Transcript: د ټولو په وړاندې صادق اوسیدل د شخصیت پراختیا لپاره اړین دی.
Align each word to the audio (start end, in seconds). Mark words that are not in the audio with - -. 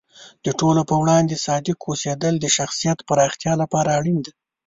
د 0.45 0.47
ټولو 0.59 0.81
په 0.89 0.95
وړاندې 1.01 1.41
صادق 1.45 1.77
اوسیدل 1.89 2.33
د 2.39 2.45
شخصیت 2.57 2.99
پراختیا 3.09 3.53
لپاره 3.61 3.89
اړین 3.99 4.17
دی. 4.25 4.33